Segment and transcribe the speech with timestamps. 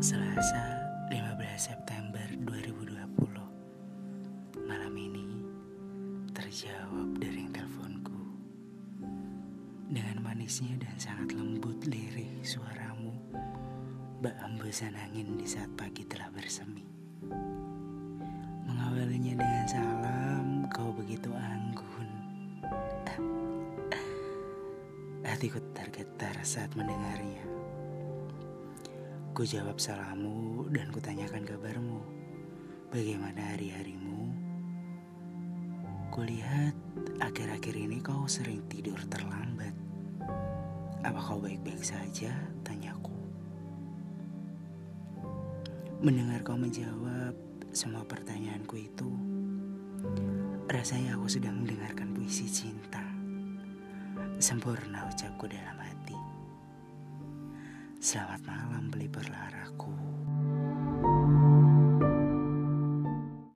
[0.00, 0.80] Selasa
[1.12, 5.44] 15 September 2020 Malam ini
[6.32, 8.16] terjawab dari teleponku.
[9.92, 13.12] Dengan manisnya dan sangat lembut lirih suaramu
[14.24, 16.88] Bak embusan angin di saat pagi telah bersemi.
[18.64, 22.08] Mengawalinya dengan salam kau begitu anggun.
[25.28, 27.60] Hatiku tergetar saat mendengarnya
[29.40, 32.04] Ku jawab salamu dan kutanyakan kabarmu.
[32.92, 34.36] Bagaimana hari-harimu?
[36.12, 36.76] Kulihat
[37.24, 39.72] akhir-akhir ini kau sering tidur terlambat.
[41.00, 42.36] Apa kau baik-baik saja?
[42.60, 43.16] Tanyaku.
[46.04, 47.32] Mendengar kau menjawab
[47.72, 49.08] semua pertanyaanku itu,
[50.68, 53.00] rasanya aku sedang mendengarkan puisi cinta.
[54.36, 56.12] Sempurna ucapku dalam hati.
[58.00, 59.29] Selamat malam beli berlaraku.